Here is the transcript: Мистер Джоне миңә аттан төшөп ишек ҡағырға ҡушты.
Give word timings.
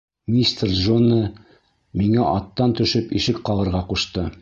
Мистер 0.35 0.71
Джоне 0.77 1.19
миңә 2.03 2.27
аттан 2.31 2.77
төшөп 2.81 3.15
ишек 3.23 3.47
ҡағырға 3.51 3.89
ҡушты. 3.95 4.31